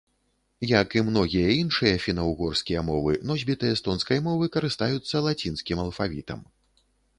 Як 0.69 0.95
і 0.99 1.03
многія 1.09 1.49
іншыя 1.63 1.99
фіна-ўгорскія 2.05 2.83
мовы, 2.89 3.13
носьбіты 3.33 3.71
эстонскай 3.75 4.25
мовы 4.31 4.51
карыстаюцца 4.59 5.25
лацінскім 5.29 5.87
алфавітам. 5.87 6.45